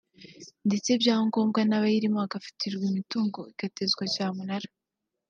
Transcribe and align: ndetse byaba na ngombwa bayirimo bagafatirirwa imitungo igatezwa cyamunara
ndetse 0.67 0.89
byaba 1.01 1.23
na 1.23 1.27
ngombwa 1.27 1.59
bayirimo 1.83 2.17
bagafatirirwa 2.23 2.85
imitungo 2.91 3.39
igatezwa 3.51 4.03
cyamunara 4.13 4.69